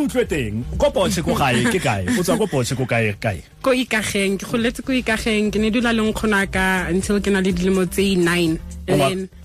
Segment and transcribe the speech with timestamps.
[0.00, 3.12] re utlwe teng ko poche ko gae ke kae o tswa ko poche ko kae
[3.20, 7.44] kae ko ikageng ke goletse ko ikageng ke ne dula le nkgonaka until ke na
[7.44, 8.56] le dilemo tse nine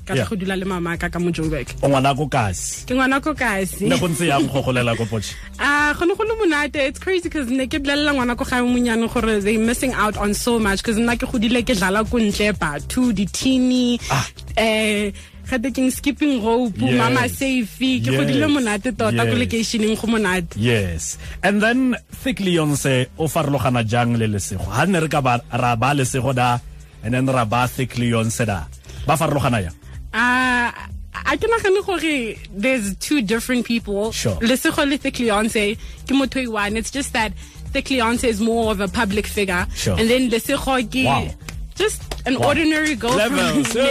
[0.06, 3.18] ka go dula le mama ka ka mo joburg o ngwana ko kasi ke ngwana
[3.22, 6.34] ko kasi ne go ntse yang go golela ko poche Ah, go ne go le
[6.40, 10.16] monate it's crazy because ne ke bolelela ngwana ko gae monyane gore they missing out
[10.18, 14.24] on so much because nna ke godile ke dlala ko ntle batu ditini Ah.
[14.58, 15.12] eh
[15.50, 16.98] gate keng skipping rope Yes.
[16.98, 23.08] mama safe ke godile monate tota ko locationeng go monate yes and then Thick Leeyonce
[23.18, 25.22] o farologana jang le lesego ha ne re ka
[25.64, 26.58] ra ba lesego da
[27.04, 28.66] and then ra ba Thick Leeyonce da
[29.08, 29.76] ba farologana yang
[30.18, 30.88] Ah,
[31.26, 34.12] I ke nagane gore there's two different people.
[34.12, 34.36] Sure.
[34.40, 35.76] Lesego le Thick Leeyonce
[36.08, 36.78] ke motho one.
[36.78, 37.34] It's just that
[37.74, 39.68] Thick Leeyonce is more of a public figure.
[39.76, 40.00] Sure.
[40.00, 41.28] And then Lesego ke Wow.
[41.76, 42.48] just an Wow.
[42.50, 43.86] ordinary girl from levels next.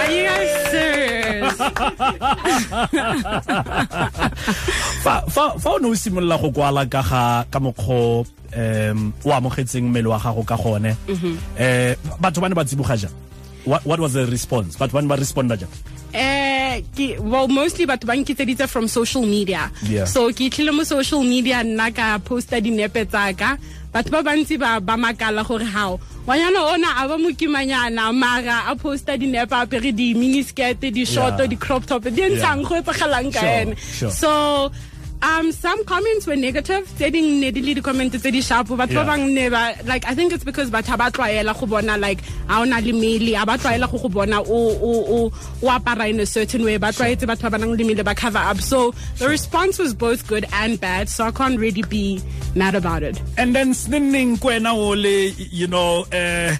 [0.00, 1.56] Are you guys serious?
[5.04, 8.26] fa fa fa o ne o simolola go kwala ka ga ka mokgo
[8.56, 10.96] um o amogetseng mmele wa gago ka gone
[11.58, 13.12] eh batho ba ne ba tsiboga jang
[13.64, 15.70] what, was the response batho ba ne ba responda jang
[16.12, 19.70] Eh, ke, well, mostly batho ba nkitseditse from social media.
[19.86, 20.06] Yeah.
[20.10, 23.54] So ke mo social media nna ka posta dinepe tsa ka.
[23.92, 25.98] Batho ba bantsi ba makala gore how.
[26.26, 31.38] Wanyana ona a ba mokimanyana mara a posta dinepe apere di mini skirt, di short,
[31.38, 31.46] Yeah.
[31.48, 32.02] di crop top.
[32.04, 33.74] Di ntshang go etsagalang ka ene.
[34.10, 34.70] So
[35.22, 36.86] um some comments were negative.
[36.96, 38.68] Tse ding ne di le di-comment tse di sharp.
[38.70, 38.76] Yeah.
[38.76, 42.20] ba bang ne ba like i think it's because batho ba tlwaela go bona like
[42.48, 45.32] a o na le mele ba tlwaela go go bona o o o
[45.62, 46.76] o apara in a certain way.
[46.78, 48.60] Ba tlwaetse batho ba ba nang le mele ba cover up.
[48.60, 52.20] So the response was both good and bad so i can't really be
[52.54, 53.20] mad about it.
[53.36, 56.56] And then sninning kwena o le you know uh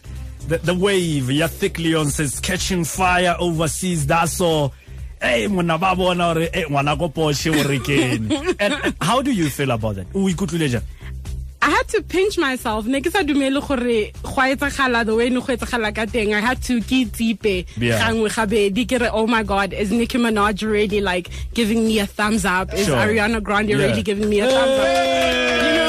[0.49, 4.73] the, the wave ya Thick Leeyonce is catching fire overseas that's so
[5.21, 9.71] hey ba bona gore eh ngwana ko poche o rekene and, how do you feel
[9.71, 10.83] about that o ikutlwile jang
[11.63, 12.87] I had to pinch myself.
[12.87, 16.33] Ne ke sa dumele gore go a etsagala the way ne go etsagala ka teng.
[16.33, 18.01] I had to ke tsipe Yeah.
[18.01, 22.07] gangwe gabedi ke re oh my god is Nicki Minaj already like giving me a
[22.07, 22.73] thumbs up?
[22.73, 22.97] Is Sure.
[22.97, 23.77] Ariana Grande Yeah.
[23.77, 25.80] already giving me a thumbs up?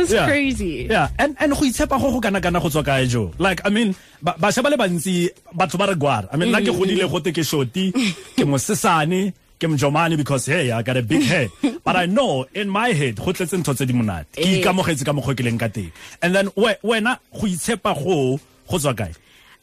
[0.00, 0.26] Was Yeah.
[0.26, 0.86] crazy.
[0.90, 1.08] yeah.
[1.18, 3.94] And and go itshepa go go kana kana go tswa kae jo like i mean
[4.22, 6.28] ba ba ba le bantsi batho ba re gwara.
[6.32, 7.92] I mean nna ke godile go te ke shoti
[8.36, 11.50] ke mosesane ke mjomane because hey i got a big head.
[11.84, 14.26] But i know in my head go tletse ntho tse di monate.
[14.32, 14.60] Ke Eh.
[14.62, 15.92] ikamogetse ka mokgwa ka teng.
[16.22, 19.12] And then we- wena go itshepa go go tswa kae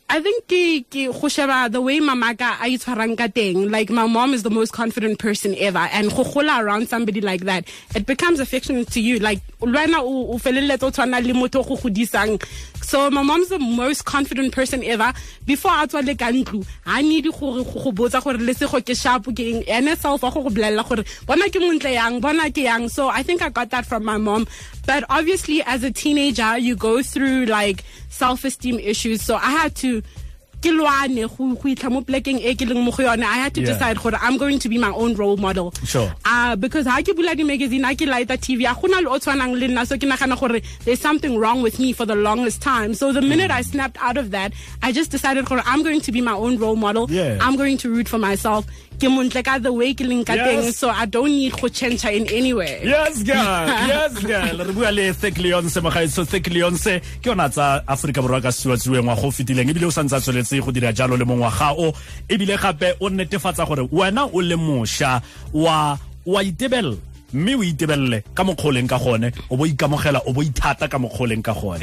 [0.10, 4.34] I think ke ke go the way mamaka a itshwarang ka teng like my mom
[4.34, 8.40] is the most confident person ever and go gola around somebody like that it becomes
[8.40, 9.20] affectionate to you.
[9.20, 12.42] Like lwana o feleletsa o tshwana le motho go godisang.
[12.82, 15.12] So my mom's the most confident person ever.
[15.46, 19.64] Before a tswa le ka ntlu ha need gore go go botsa sharp ke eng.
[19.68, 22.88] Ene self a go go yang bona yang.
[22.88, 24.48] So i think i got that from my mom.
[24.86, 29.22] But obviously as a teenager you go through like self-esteem issues.
[29.22, 30.02] So i had to
[30.60, 33.22] ke lwane go go itlha mo plekeng e ke leng mo go yone.
[33.22, 33.68] I had to Yeah.
[33.74, 35.72] decide gore i'm going to be my own role model.
[35.86, 36.12] Sure.
[36.26, 39.54] uh, because ha ke bula di-magazine ha ke lighta tv a gona le o tshwanang
[39.60, 39.86] le nna.
[39.86, 42.96] So ke nagana gore there's something wrong with me for the longest time.
[42.96, 44.52] So the minute i snapped out of that
[44.82, 47.06] i just decided gore i'm going to be my own role model.
[47.12, 47.38] Yeah.
[47.42, 48.66] i'm going to root for myself
[48.98, 52.04] ke montle ka the way ke leng ka teng so i don't need go change
[52.06, 52.82] in any way.
[52.84, 53.66] Yes girl.
[53.92, 54.58] Yes girl.
[54.66, 59.06] Re bua le Thick Leeyonce magaetso Thick Leeyonce ke yona tsa aforika borwa ka sewatsiweng
[59.06, 59.70] wa go fetileng.
[59.70, 61.94] Ebile o santse a tsweletse go dira jalo le mongwa gao.
[62.30, 65.22] Ebile gape o netefatsa gore wena o le mošwa
[65.54, 66.98] wa wa itebella
[67.34, 71.44] mme o itebelele ka mokgoleng ka gone o bo ikamogela o bo ithata ka mokgoleng
[71.44, 71.80] ka gone.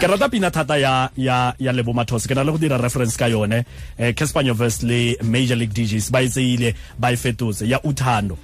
[0.00, 3.16] Ke rata pina thata ya ya ya lebo mathos ke na le go dira reference
[3.16, 3.64] ka yone.
[3.98, 7.66] Eh caspanyo Nyovest le Major League DJs ba itseile ba e fetotse.
[7.66, 8.38] Ya uthando.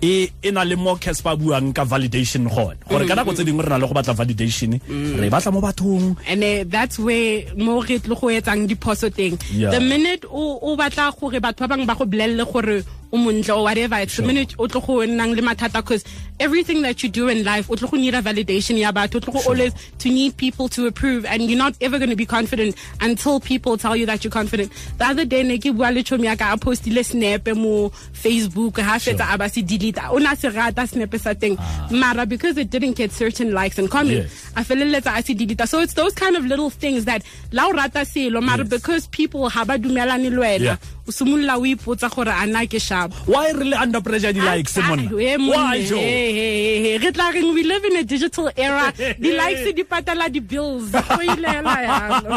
[0.00, 2.76] E e na le mo caspa buang ka validation gone.
[2.88, 5.60] Gore ka nako tse dingwe re na le go batla validation re e batla mo
[5.60, 6.16] bathong.
[6.28, 9.40] And uh, that's where mo re tle go etsang diphoso teng.
[9.40, 12.84] The minute o o batla gore batho ba bang ba go bolelle gore
[13.16, 13.96] o montle or whatever.
[13.96, 16.04] It's the minute o tlo go nnang le mathata because
[16.38, 19.16] everything that you do in life o tlo go need a validation ya batho.
[19.16, 22.16] O tlo go always to need people to approve and you're not ever going to
[22.16, 24.72] be confident until people tell you that you're confident.
[24.98, 28.78] The other day ne ke bua le chomi ya ka a postile snap mo facebook
[28.80, 31.56] ha fetsa a ba se delete o na se rata snap sa teng.
[31.58, 31.88] Ah.
[31.90, 34.45] Mara because it didn't get certain likes and comments Yes.
[34.56, 37.22] A feleletsa a se so it's those kind of little things that
[37.52, 38.68] la o rata selo mara Yes.
[38.76, 42.80] because people ha ba dumelane le wena o simolola o ipotsa gore a na ke
[42.80, 47.10] sharp why really under pressure di likes monna Eh, why jo eh, eh, eh, re
[47.12, 48.92] tla reng we live in a digital era
[49.24, 52.32] di likes di patala di bills go ile hela yalo.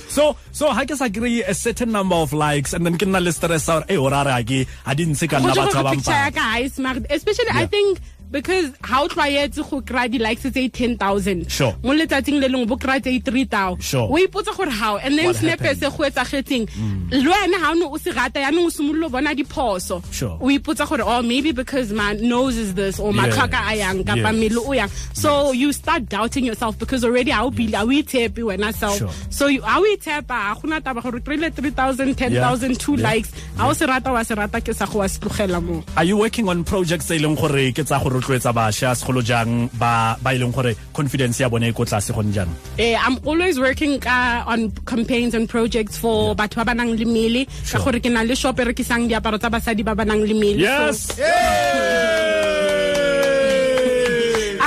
[0.16, 3.22] So so ha ke sa kry a certain number of likes and then ke nna
[3.24, 5.78] le stress gore e ora re a ke a di ntshe ka go nna batho
[5.78, 6.34] ba gore picture bang.
[6.34, 11.74] ka ha especially i think because how tlwaetse go kry di likes tse 10000 Sure.
[11.82, 14.06] mo letsatsing le lengwe bo kry tse 3000 Sure.
[14.10, 15.78] o ipotsa gore how and then What snap happened?
[15.80, 17.08] se go etsagetseng hmm.
[17.10, 20.38] le wena ha o ne o se rata yaanong o simololo o bona diphoso Sure.
[20.40, 23.34] o ipotsa gore oh maybe because my nose is this or my Yes.
[23.36, 27.42] tlhoka a yang kapa mmele o yang so you start doubting yourself because already ha
[27.44, 29.10] o bile ha o itshepe wena self Sure.
[29.30, 33.12] so you- ha o itshepa ha gona taba gore o kry-ile 3000 10000 two Yeah.
[33.14, 35.82] likes ha o se rata wa se rata ke sa go wa se tlogela moo
[35.96, 39.22] are you working on projects tse e leng gore ke tsa go rotloetsa bašwa segolo
[39.24, 40.16] jang ba
[40.52, 42.54] gore confidence ya bone e ko tlase gone jaanong?
[42.78, 47.04] Eh, I'm always working uh, on campaigns and projects for batho ba ba nang le
[47.04, 50.20] mele ka gore ke na le shop e rekisang diaparo tsa basadi ba ba nang
[50.20, 51.16] le mele yes!
[51.16, 52.29] So,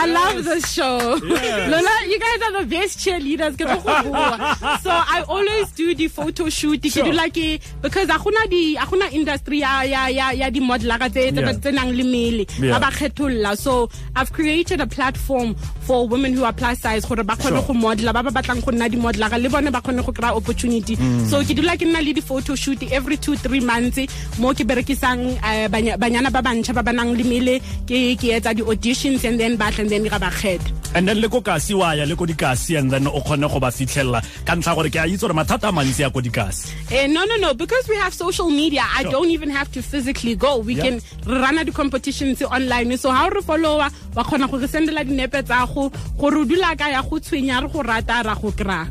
[0.03, 1.15] I love this show.
[1.23, 1.71] Yes.
[1.71, 3.55] Lola, you guys are the best cheerleaders.
[3.55, 4.79] Ke tlo go bua.
[4.83, 6.83] so I always do the photo shoot.
[6.91, 7.05] Sure.
[7.05, 7.39] do like
[7.81, 11.71] because gona di gona industry ya ya ya ya di modeler tse tse Yeah.
[11.71, 13.55] nang le mele ba ba kgetholla.
[13.57, 15.55] So I've created a platform
[15.87, 18.71] for women who are plus size gore ba kgone go modela ba ba batlang go
[18.71, 20.97] nna di le bone ba kgone go kry opportunity.
[20.97, 21.27] Mm.
[21.31, 24.03] So ke dula ke nna le di photo shoot every 2 3 months
[24.37, 27.55] mo ke berekisang eh, banyana ba bantšha ba ba nang le mele
[27.87, 30.71] ke ke etsa di auditions and then ba tla then ra ba kgetha.
[30.95, 33.59] and then le ko kasi wa ya le ko dikasi and then o kgone go
[33.59, 36.73] ba fitlhelela ka ntlha gore ke a itse gore mathata a mantsi ya ko dikasi
[36.93, 37.53] Eh, no, no, no.
[37.53, 40.57] Because we have social media, I don't even have to physically go.
[40.61, 40.83] We Yeah.
[40.83, 42.95] can run the competitions online.
[42.97, 46.75] So how re follower wa kgona go re sendela dinepe tsa go gore o dula
[46.77, 48.85] ka ya go tshwenya re go rata ra go kra.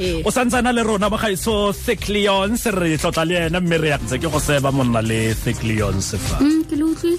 [0.00, 0.22] Eh.
[0.26, 4.26] o santsana le rona bagaetso Thickleeyonce re tlotla le ena mme re ya ntse ke
[4.30, 7.18] go seba monna le Thickleeyonce fa Mm, ke le utlwile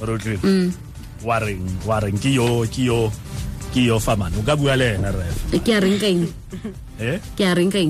[0.00, 0.70] o re utlwile
[1.24, 2.18] wa reng wa reng.
[2.18, 3.10] Ke yo ke yo
[3.72, 5.36] ke yo famane o ka bua le ena ref?
[5.62, 6.08] Ke a reng ka
[7.06, 7.18] eh?
[7.38, 7.80] Ke a reng ka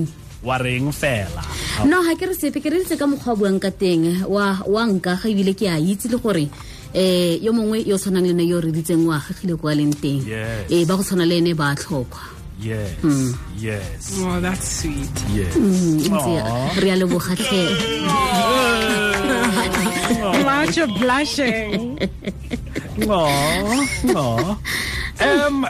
[0.43, 1.43] wa reng fela.
[1.87, 4.27] No ga ke re sepe ke re ditse ka mokgwa buang ka teng.
[4.27, 6.45] Wa wa nka ga ebile ke a itse le gore
[6.93, 10.21] eh yo mongwe yo tshwanang le ne yo re reditseng wa gagile kwa leng teng.
[10.69, 12.95] Eh ba go tshwana le ene ba tlhokwa yes
[13.57, 15.11] yes Oh, that's sweet.
[15.37, 16.33] yes ntse
[16.81, 17.63] re a lebogatlhe
[20.45, 21.99] Watch you're blushing.
[23.07, 24.55] Aw, aw.
[25.23, 25.65] Em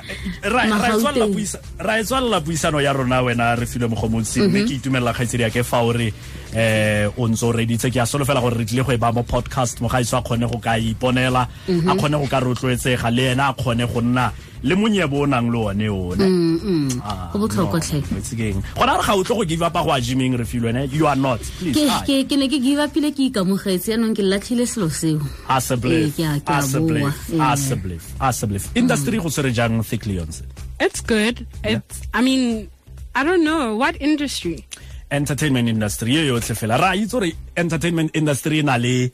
[1.84, 5.64] ra e tswalela puisano ya rona wena re filwe mogomotsi mme ke itumelela kgaitsedi yake
[5.64, 6.14] fa ore
[6.54, 9.24] eh o ntse o reditse ke a solofela gore re tlile go e ba mo
[9.24, 13.54] podcast mogaetso a kgone go ka iponela a kgone go ka rotloetsega le ena a
[13.54, 14.32] kgone go nna
[14.64, 17.02] le monyebo o nang le one one.
[17.04, 18.64] Ah, go botlhokwa no, tlhe it's keng.
[18.76, 21.18] gona re ga o tlo go give up go a jimeng re filwene you are
[21.18, 21.42] not.
[21.60, 23.92] Ke ne ke give upile ke ikamogetse.
[23.92, 25.20] Yaanong ke latlhile selo seo.
[28.76, 30.44] Industry go tsere jang Thickleeyonce
[30.80, 31.48] It's good.
[31.63, 32.69] It's I mean,
[33.16, 33.75] I don't know.
[33.75, 34.66] What industry.
[35.12, 36.80] entertainment industry ye yotlhe fela.
[36.80, 39.12] Ra itse gore entertainment industry e na le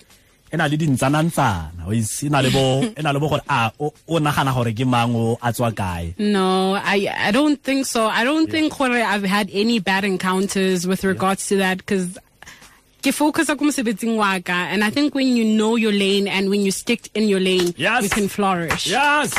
[0.51, 1.83] e na le dintsanantsana.
[1.91, 4.85] E na le bo e na le bo gore a o o nagana gore ke
[4.87, 6.15] mang o a tswa kae?
[6.17, 8.07] No, I I don't think so.
[8.07, 12.17] I don't think Jorge, I've had any bad encounters with regards to that because
[13.01, 16.49] ke focus ko mosebetsing wa ka and I think when you know your lane and
[16.49, 18.03] when you stick in your lane, Yes.
[18.03, 18.87] you can flourish.
[18.87, 19.31] yes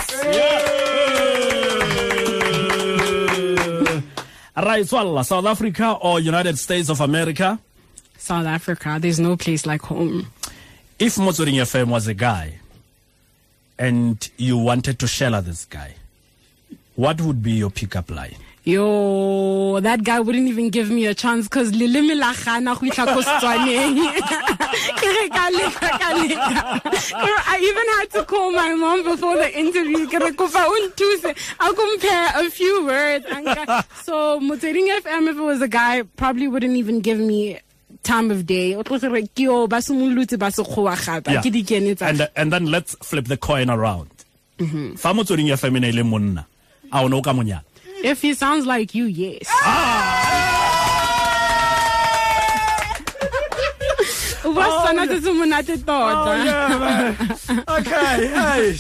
[4.57, 7.59] ra e tswalela south africa or united states of america
[8.21, 10.27] South Africa, there's no place like home.
[10.99, 12.59] if motsweding fm was a guy
[13.79, 15.95] and you wanted to share this guy
[16.97, 21.49] what would be your pickup line Yo, that guy wouldn't even give me a chance
[21.49, 23.97] because lilimi la gana go itlha ko Setswaneng.
[25.01, 26.81] Ke re ka leka, ka leka.
[26.85, 30.07] Ke re, I even had to call my mom before the interview.
[30.07, 31.35] Ke re, kopa o nthuse.
[31.59, 33.27] I'll compare a few words.
[34.05, 37.59] So, Motsweding FM, if it was a guy, probably wouldn't even give me
[38.03, 38.75] time of day.
[38.75, 41.33] O tlo re, ke yo, ba simolotse ba sekgowa gape.
[41.33, 41.41] Yeah.
[41.41, 44.11] Ke di tsa- and, and then let's flip the coin around
[44.61, 44.95] mm-hmm.
[44.95, 46.45] fa motsweding fm ne e le monna
[46.93, 47.65] a o ne o ka monyana
[48.03, 49.47] If he sounds like you, yes.
[54.43, 56.33] O bua Setswana se se monate tota.
[57.69, 58.73] Oh, okay hey,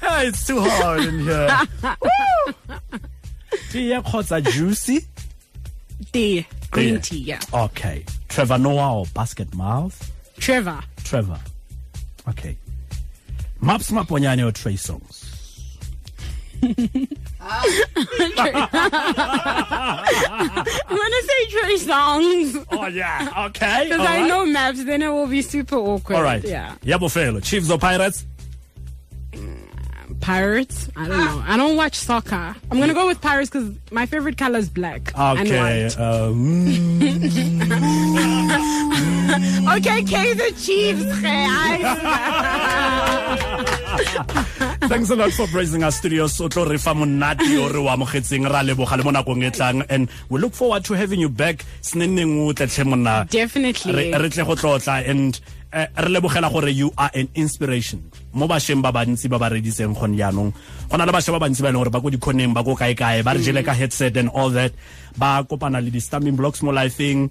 [0.00, 1.48] hey, it's too hard in here.
[3.70, 5.04] Tee kgotsa juicy?
[6.12, 7.16] Tea, green Tea.
[7.18, 7.40] tea, yeah.
[7.52, 8.04] okay.
[8.28, 10.80] Trevor noah or Basketmouth Trevor.
[11.04, 11.38] trevor.
[12.28, 12.56] Okay.
[13.60, 15.41] Maps maponyane or Trey Songz
[16.62, 16.70] I'm
[20.88, 22.66] gonna say Trey Songz.
[22.72, 24.28] oh yeah okay Because I right.
[24.28, 26.16] know maps, then it will be super awkward.
[26.16, 26.74] all right Yeah.
[26.82, 28.26] ya bofelo chiefs or pirates
[30.20, 30.88] Pirates?
[30.94, 31.42] I don't know.
[31.44, 32.54] I don't watch soccer.
[32.70, 35.98] I'm gonna go with Pirates because my favorite color is black and okay white.
[35.98, 37.02] um,
[39.74, 40.02] Okay,
[40.34, 41.02] The Chiefs.
[44.88, 47.88] thanks a lot for praising our studios o tlo re fa monate o re o
[47.92, 49.84] amogetseng ra leboga le mo nakong e tlang.
[49.88, 53.26] And we look forward to having you back senenneng o tletlhe monna.
[53.28, 54.12] Definitely.
[54.12, 55.40] re tle go tlotla and
[55.72, 58.00] eh, re lebogela gore you are an inspiration.
[58.32, 60.52] Mo bašweng ba bantsi ba ba reditseng gone jaanong
[60.88, 62.72] go na le bašwa ba bantsi ba e leng gore ba ko dikgoneng ba ko
[62.72, 64.72] kae-kae ba re jele ka headset and all that.
[65.20, 67.28] Ba kopana le di-stamming blocks mo lifeng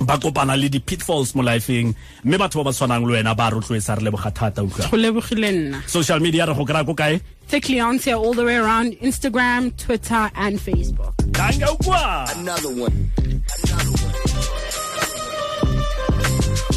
[0.00, 3.96] ba kopana le di-pitfalls mo lifeng mme batho ba ba tshwanang le wena ba rotloetsa
[3.98, 5.82] re leboga thata utlwa Go lebogile nna.
[5.88, 10.30] social media re go kry-a ko kae Thick Leoncia all the way around Instagram, Twitter,
[10.36, 11.12] and Facebook.
[11.34, 12.24] Thank you, kwa.
[12.36, 13.10] Another one.
[13.18, 14.10] Another one.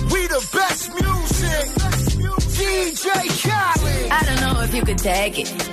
[0.09, 1.65] We the best music.
[2.57, 3.05] DJ
[3.43, 4.11] Khaled.
[4.11, 5.69] I don't know if you could take it.